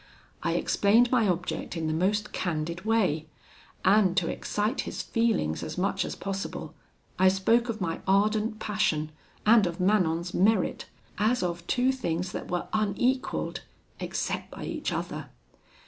[0.41, 3.27] I explained my object in the most candid way;
[3.85, 6.73] and, to excite his feelings as much as possible,
[7.19, 9.11] I spoke of my ardent passion
[9.45, 10.85] and of Manon's merit,
[11.19, 13.61] as of two things that were unequalled,
[13.99, 15.29] except by each other.